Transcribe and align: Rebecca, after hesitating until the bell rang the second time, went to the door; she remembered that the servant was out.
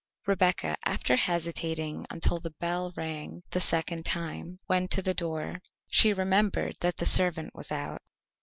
Rebecca, 0.25 0.77
after 0.83 1.15
hesitating 1.15 2.07
until 2.09 2.39
the 2.39 2.49
bell 2.59 2.91
rang 2.97 3.43
the 3.51 3.59
second 3.59 4.03
time, 4.03 4.57
went 4.67 4.89
to 4.93 5.03
the 5.03 5.13
door; 5.13 5.61
she 5.91 6.11
remembered 6.11 6.75
that 6.79 6.97
the 6.97 7.05
servant 7.05 7.53
was 7.53 7.71
out. 7.71 8.01